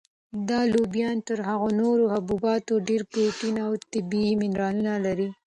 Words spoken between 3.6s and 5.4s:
او طبیعي منرالونه لري.